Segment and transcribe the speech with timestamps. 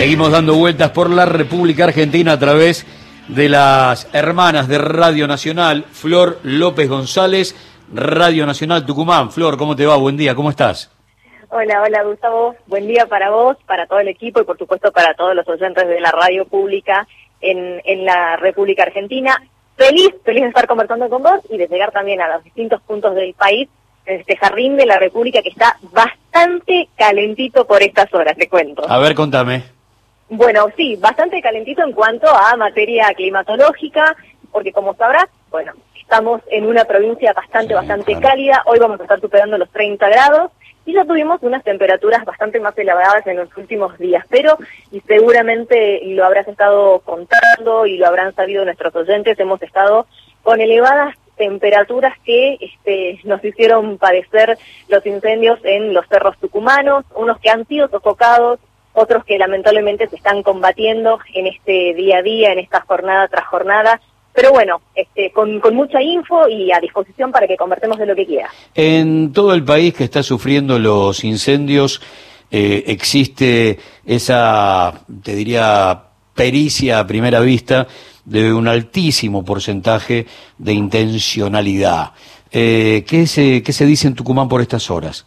[0.00, 2.86] Seguimos dando vueltas por la República Argentina a través
[3.28, 7.54] de las hermanas de Radio Nacional, Flor López González,
[7.92, 9.30] Radio Nacional Tucumán.
[9.30, 9.96] Flor, ¿cómo te va?
[9.96, 10.90] Buen día, ¿cómo estás?
[11.50, 12.56] Hola, hola Gustavo.
[12.66, 15.86] Buen día para vos, para todo el equipo y por supuesto para todos los oyentes
[15.86, 17.06] de la radio pública
[17.42, 19.36] en, en la República Argentina.
[19.76, 23.14] Feliz, feliz de estar conversando con vos y de llegar también a los distintos puntos
[23.14, 23.68] del país
[24.06, 28.90] en este jardín de la República que está bastante calentito por estas horas, te cuento.
[28.90, 29.78] A ver, contame.
[30.30, 34.16] Bueno, sí, bastante calentito en cuanto a materia climatológica,
[34.52, 39.20] porque como sabrás, bueno, estamos en una provincia bastante, bastante cálida, hoy vamos a estar
[39.20, 40.52] superando los 30 grados,
[40.86, 44.56] y ya tuvimos unas temperaturas bastante más elevadas en los últimos días, pero,
[44.92, 50.06] y seguramente lo habrás estado contando y lo habrán sabido nuestros oyentes, hemos estado
[50.44, 54.56] con elevadas temperaturas que este, nos hicieron padecer
[54.88, 58.60] los incendios en los cerros tucumanos, unos que han sido sofocados,
[59.00, 63.46] otros que lamentablemente se están combatiendo en este día a día, en esta jornada tras
[63.46, 64.00] jornada,
[64.32, 68.26] pero bueno, este, con, mucha info y a disposición para que convertemos de lo que
[68.26, 68.48] quiera.
[68.74, 72.00] En todo el país que está sufriendo los incendios,
[72.50, 76.02] eh, existe esa, te diría,
[76.34, 77.88] pericia a primera vista
[78.24, 80.26] de un altísimo porcentaje
[80.58, 82.12] de intencionalidad.
[82.52, 85.26] Eh, ¿qué, se, ¿Qué se dice en Tucumán por estas horas?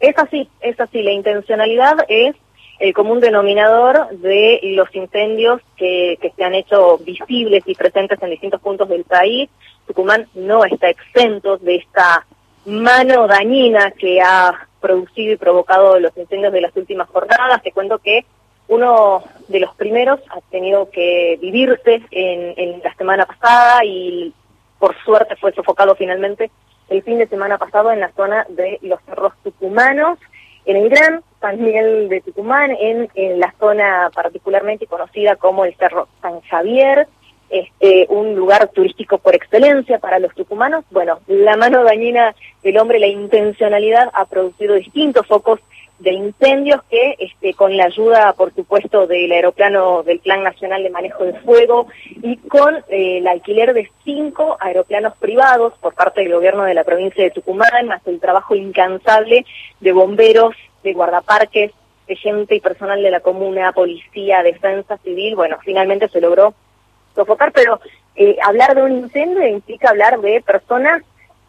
[0.00, 1.02] Es así, es así.
[1.02, 2.34] La intencionalidad es
[2.82, 8.30] el común denominador de los incendios que, que se han hecho visibles y presentes en
[8.30, 9.48] distintos puntos del país.
[9.86, 12.26] Tucumán no está exento de esta
[12.66, 17.62] mano dañina que ha producido y provocado los incendios de las últimas jornadas.
[17.62, 18.24] Te cuento que
[18.66, 24.34] uno de los primeros ha tenido que vivirse en, en la semana pasada y
[24.80, 26.50] por suerte fue sofocado finalmente
[26.88, 30.18] el fin de semana pasado en la zona de los cerros tucumanos
[30.64, 35.74] en el Gran San Miguel de Tucumán, en, en la zona particularmente conocida como el
[35.74, 37.06] Cerro San Javier,
[37.50, 40.86] este, un lugar turístico por excelencia para los tucumanos.
[40.90, 45.60] Bueno, la mano dañina del hombre, la intencionalidad ha producido distintos focos
[45.98, 50.90] de incendios que, este, con la ayuda, por supuesto, del aeroplano del Plan Nacional de
[50.90, 51.88] Manejo de Fuego
[52.22, 56.84] y con eh, el alquiler de cinco aeroplanos privados por parte del gobierno de la
[56.84, 59.44] provincia de Tucumán, más el trabajo incansable
[59.80, 61.72] de bomberos, de guardaparques,
[62.06, 66.54] de gente y personal de la comuna, policía, defensa civil, bueno, finalmente se logró
[67.14, 67.80] sofocar, pero
[68.16, 71.02] eh, hablar de un incendio implica hablar de personas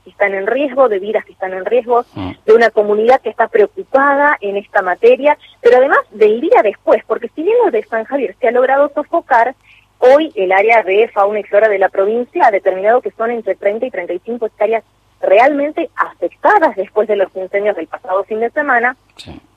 [0.03, 2.31] que están en riesgo, de vidas que están en riesgo, mm.
[2.45, 7.29] de una comunidad que está preocupada en esta materia, pero además del día después, porque
[7.35, 9.55] si bien lo de San Javier se ha logrado sofocar,
[9.99, 13.55] hoy el área de fauna y flora de la provincia ha determinado que son entre
[13.55, 14.83] 30 y 35 hectáreas
[15.23, 18.95] realmente afectadas después de los incendios del pasado fin de semana,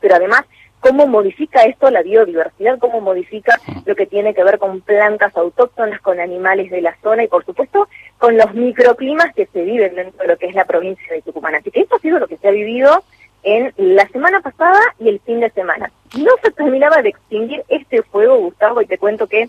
[0.00, 0.44] pero además
[0.80, 6.00] cómo modifica esto la biodiversidad, cómo modifica lo que tiene que ver con plantas autóctonas,
[6.00, 7.88] con animales de la zona y por supuesto
[8.18, 11.56] con los microclimas que se viven dentro de lo que es la provincia de Tucumán.
[11.56, 13.02] Así que esto ha sido lo que se ha vivido
[13.42, 15.90] en la semana pasada y el fin de semana.
[16.16, 19.48] No se terminaba de extinguir este fuego, Gustavo, y te cuento que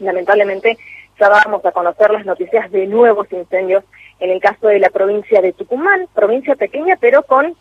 [0.00, 0.76] lamentablemente
[1.18, 3.84] ya vamos a conocer las noticias de nuevos incendios
[4.24, 7.54] en el caso de la provincia de Tucumán, provincia pequeña pero con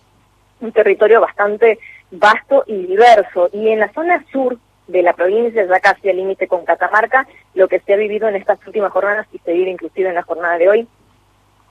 [0.62, 1.78] un territorio bastante
[2.10, 3.50] vasto y diverso.
[3.52, 4.58] Y en la zona sur
[4.88, 8.38] de la provincia, ya casi al límite con Catamarca, lo que se ha vivido en
[8.38, 10.88] estas últimas jornadas y se vive inclusive en la jornada de hoy,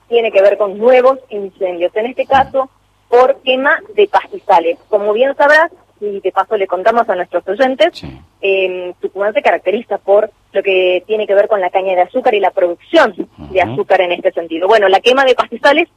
[0.09, 1.97] tiene que ver con nuevos incendios.
[1.97, 2.69] En este caso,
[3.09, 4.79] por quema de pastizales.
[4.91, 5.71] Como bien sabrás,
[6.03, 8.03] y de paso le contamos a nuestros oyentes,
[8.41, 12.35] eh, Tucumán se caracteriza por lo que tiene que ver con la caña de azúcar
[12.35, 13.15] y la producción
[13.51, 14.67] de azúcar en este sentido.
[14.67, 15.89] Bueno, la quema de pastizales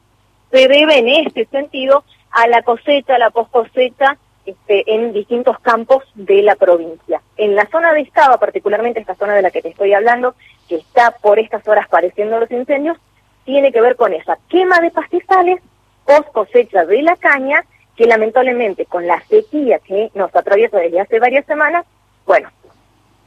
[0.52, 5.58] se debe en este sentido a la cosecha, a la post cosecha este, en distintos
[5.60, 7.22] campos de la provincia.
[7.36, 10.36] En la zona de Estaba, particularmente esta zona de la que te estoy hablando,
[10.70, 12.98] que está por estas horas padeciendo los incendios,
[13.44, 15.62] tiene que ver con esa quema de pastizales,
[16.06, 21.20] post cosecha de la caña, que lamentablemente con la sequía que nos atraviesa desde hace
[21.20, 21.86] varias semanas,
[22.26, 22.50] bueno,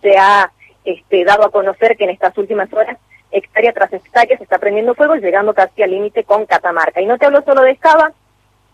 [0.02, 0.52] se ha
[0.84, 2.98] este, dado a conocer que en estas últimas horas
[3.30, 7.00] hectárea tras hectárea se está prendiendo fuego, llegando casi al límite con Catamarca.
[7.00, 8.12] Y no te hablo solo de Estaba,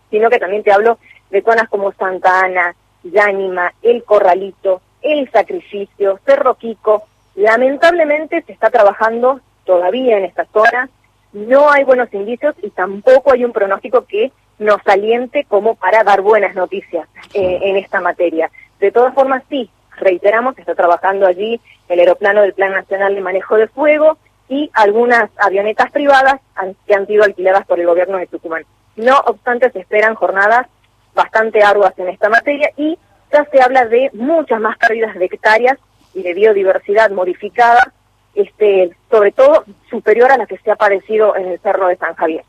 [0.09, 0.97] sino que también te hablo
[1.29, 7.03] de zonas como Santa Ana, Yánima, El Corralito, El Sacrificio, Cerro Quico.
[7.35, 10.89] Lamentablemente se está trabajando todavía en esta zona,
[11.33, 16.21] no hay buenos indicios y tampoco hay un pronóstico que nos aliente como para dar
[16.21, 18.49] buenas noticias eh, en esta materia.
[18.79, 23.21] De todas formas, sí, reiteramos, que está trabajando allí el aeroplano del Plan Nacional de
[23.21, 24.17] Manejo de Fuego
[24.47, 26.39] y algunas avionetas privadas
[26.85, 28.63] que han sido alquiladas por el gobierno de Tucumán.
[28.95, 30.67] No obstante, se esperan jornadas
[31.13, 32.97] bastante arduas en esta materia y
[33.31, 35.77] ya se habla de muchas más pérdidas de hectáreas
[36.13, 37.91] y de biodiversidad modificada,
[38.35, 42.15] este, sobre todo superior a la que se ha padecido en el Cerro de San
[42.15, 42.43] Javier.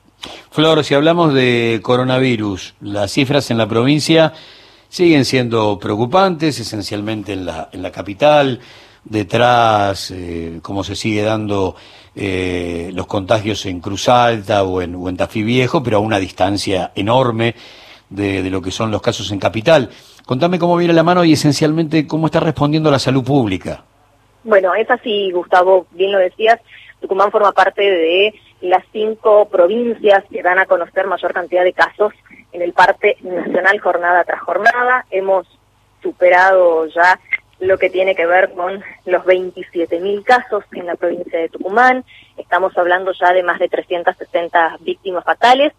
[0.50, 4.32] Flor, si hablamos de coronavirus, las cifras en la provincia
[4.88, 8.60] siguen siendo preocupantes, esencialmente en la, en la capital,
[9.04, 11.76] detrás, eh, como se sigue dando
[12.14, 16.92] eh, los contagios en Cruz Alta o en, o Tafí Viejo, pero a una distancia
[16.94, 17.54] enorme
[18.08, 19.90] de, de, lo que son los casos en capital.
[20.24, 23.84] Contame cómo viene la mano y esencialmente cómo está respondiendo la salud pública.
[24.44, 26.60] Bueno, es así, Gustavo, bien lo decías,
[27.00, 32.12] Tucumán forma parte de las cinco provincias que dan a conocer mayor cantidad de casos
[32.52, 35.04] en el parte nacional jornada tras jornada.
[35.10, 35.46] Hemos
[36.02, 37.18] superado ya
[37.58, 42.04] lo que tiene que ver con los 27.000 casos en la provincia de Tucumán.
[42.36, 45.72] Estamos hablando ya de más de 360 víctimas fatales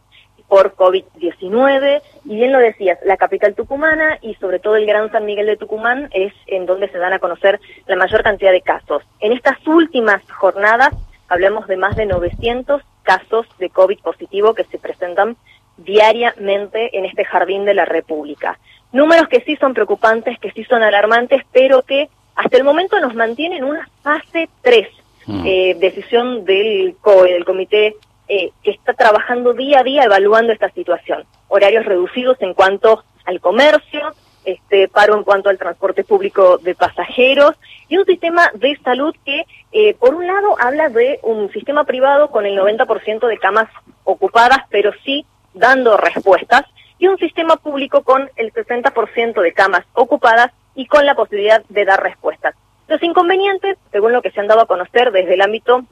[0.48, 2.02] por COVID-19.
[2.26, 5.58] Y bien lo decías, la capital tucumana y sobre todo el Gran San Miguel de
[5.58, 9.04] Tucumán es en donde se dan a conocer la mayor cantidad de casos.
[9.20, 10.94] En estas últimas jornadas
[11.28, 15.38] hablemos de más de 900 casos de COVID positivo que se presentan
[15.78, 18.60] diariamente en este jardín de la República.
[18.92, 23.16] Números que sí son preocupantes, que sí son alarmantes, pero que hasta el momento nos
[23.16, 24.88] mantienen una fase 3,
[25.28, 25.44] mm.
[25.46, 27.96] eh, decisión del COE, del Comité
[28.28, 31.26] eh, que está trabajando día a día evaluando esta situación.
[31.48, 34.14] Horarios reducidos en cuanto al comercio,
[34.46, 37.56] este paro en cuanto al transporte público de pasajeros
[37.90, 42.30] y un sistema de salud que, eh, por un lado, habla de un sistema privado
[42.32, 43.70] con el 90% de camas
[44.04, 46.64] ocupadas, pero sí dando respuestas,
[47.00, 51.86] y un sistema público con el 60% de camas ocupadas y con la posibilidad de
[51.86, 52.56] dar respuestas.
[52.88, 55.84] Los inconvenientes, según lo que se han dado a conocer desde el ámbito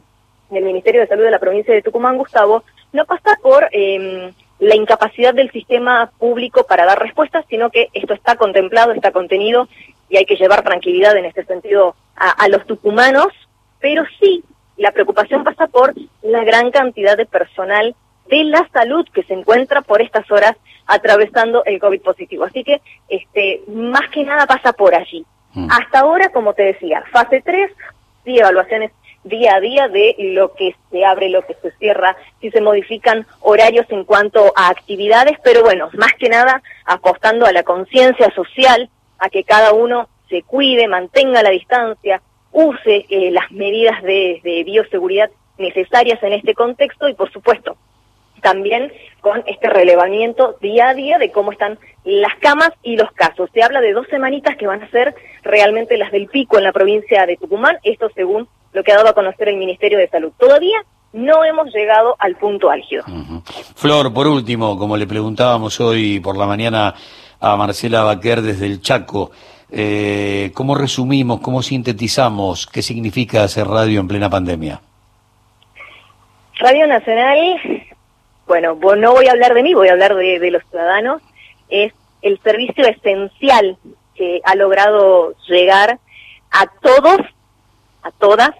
[0.50, 2.64] del Ministerio de Salud de la provincia de Tucumán, Gustavo,
[2.94, 8.14] no pasa por eh, la incapacidad del sistema público para dar respuestas, sino que esto
[8.14, 9.68] está contemplado, está contenido
[10.10, 13.28] y hay que llevar tranquilidad en este sentido a, a los tucumanos,
[13.80, 14.44] pero sí
[14.78, 17.96] la preocupación pasa por la gran cantidad de personal
[18.30, 20.56] de la salud que se encuentra por estas horas
[20.88, 22.44] atravesando el COVID positivo.
[22.44, 25.26] Así que este más que nada pasa por allí.
[25.54, 25.68] Mm.
[25.72, 27.72] Hasta ahora, como te decía, fase 3,
[28.26, 28.92] sí, evaluaciones
[29.26, 33.28] día a día de lo que se abre, lo que se cierra, si se modifican
[33.42, 38.90] horarios en cuanto a actividades, pero bueno, más que nada apostando a la conciencia social,
[39.20, 44.64] a que cada uno se cuide, mantenga la distancia, use eh, las medidas de, de
[44.64, 47.78] bioseguridad necesarias en este contexto y por supuesto
[48.42, 53.50] también con este relevamiento día a día de cómo están las camas y los casos.
[53.56, 56.72] Se habla de dos semanitas que van a ser realmente las del pico en la
[56.72, 60.34] provincia de Tucumán, esto según lo que ha dado a conocer el Ministerio de Salud.
[60.38, 60.84] Todavía
[61.14, 63.06] no hemos llegado al punto álgido.
[63.76, 66.94] Flor, por último, como le preguntábamos hoy por la mañana
[67.40, 69.32] a Marcela Baquer desde el Chaco,
[69.72, 74.82] eh, ¿cómo resumimos, cómo sintetizamos qué significa hacer radio en plena pandemia?
[76.60, 77.62] Radio Nacional,
[78.46, 81.22] bueno, no voy a hablar de mí, voy a hablar de, de los ciudadanos,
[81.70, 83.78] es el servicio esencial
[84.16, 85.98] que ha logrado llegar
[86.52, 87.22] a todos,
[88.04, 88.52] a todas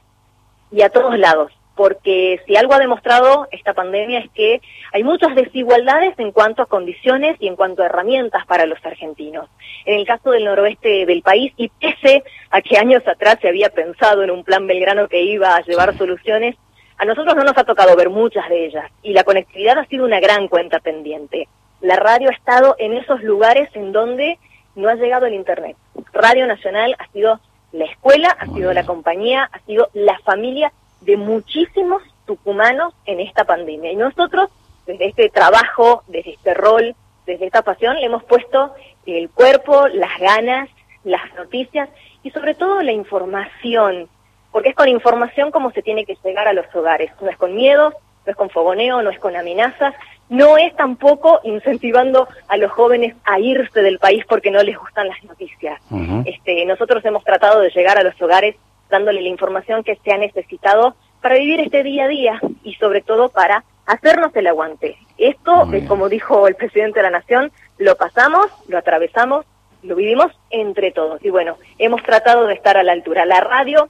[0.72, 4.62] y a todos lados, porque si algo ha demostrado esta pandemia es que
[4.94, 9.50] hay muchas desigualdades en cuanto a condiciones y en cuanto a herramientas para los argentinos.
[9.86, 13.70] En el caso del noroeste del país, y pese a que años atrás se había
[13.70, 16.56] pensado en un plan Belgrano que iba a llevar soluciones,
[16.98, 20.06] a nosotros no nos ha tocado ver muchas de ellas, y la conectividad ha sido
[20.06, 21.50] una gran cuenta pendiente.
[21.82, 24.40] La radio ha estado en esos lugares en donde
[24.76, 25.76] no ha llegado el Internet.
[26.14, 27.40] Radio Nacional ha sido
[27.72, 33.44] la escuela, ha sido la compañía, ha sido la familia de muchísimos tucumanos en esta
[33.44, 33.92] pandemia.
[33.92, 34.50] Y nosotros,
[34.86, 36.96] desde este trabajo, desde este rol,
[37.26, 38.74] desde esta pasión, le hemos puesto
[39.06, 40.70] el cuerpo, las ganas,
[41.04, 41.90] las noticias
[42.24, 44.10] y sobre todo la información,
[44.52, 47.56] porque es con información como se tiene que llegar a los hogares, no es con
[47.56, 47.94] miedo,
[48.26, 49.94] no es con fogoneo, no es con amenazas,
[50.30, 55.08] no es tampoco incentivando a los jóvenes a irse del país porque no les gustan
[55.08, 55.80] las noticias.
[56.26, 58.56] este, nosotros hemos tratado de llegar a los hogares
[58.90, 63.02] dándole la información que se ha necesitado para vivir este día a día y sobre
[63.02, 64.98] todo para hacernos el aguante.
[65.18, 69.46] Esto, es como dijo el presidente de la Nación, lo pasamos, lo atravesamos,
[69.84, 71.24] lo vivimos entre todos.
[71.24, 73.26] Y bueno, hemos tratado de estar a la altura.
[73.26, 73.90] La radio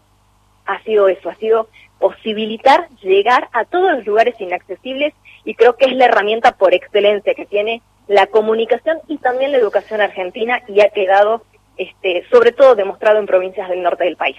[0.65, 1.67] ha sido eso, ha sido
[1.99, 5.13] posibilitar llegar a todos los lugares inaccesibles
[5.45, 9.57] y creo que es la herramienta por excelencia que tiene la comunicación y también la
[9.57, 11.43] educación argentina y ha quedado
[11.77, 14.37] este, sobre todo demostrado en provincias del norte del país.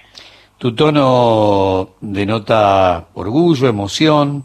[0.57, 4.43] Tu tono denota orgullo, emoción,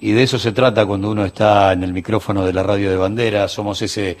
[0.00, 2.96] y de eso se trata cuando uno está en el micrófono de la radio de
[2.96, 3.48] bandera.
[3.48, 4.16] Somos ese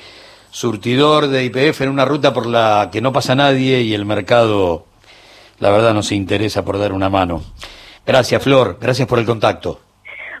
[0.50, 4.86] surtidor de IPF en una ruta por la que no pasa nadie y el mercado,
[5.58, 7.42] la verdad, no se interesa por dar una mano.
[8.06, 8.78] Gracias, Flor.
[8.80, 9.80] Gracias por el contacto.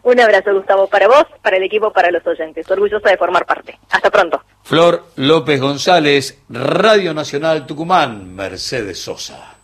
[0.08, 2.70] Un abrazo, Gustavo, para vos, para el equipo, para los oyentes.
[2.70, 3.78] Orgullosa de formar parte.
[3.90, 4.42] Hasta pronto.
[4.62, 9.57] Flor López González, Radio Nacional Tucumán, Mercedes Sosa.